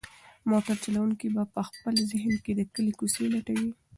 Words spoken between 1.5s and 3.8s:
په خپل ذهن کې د کلي کوڅې لټوي.